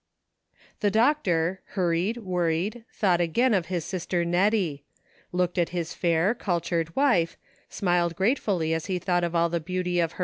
[0.79, 4.83] The doctor, hurried, worried, thought again of his sister Nettie;
[5.31, 7.37] looked at his fair, cultured wife,
[7.69, 10.19] smiled gratefully as he thought of all the beauty of "very much improved.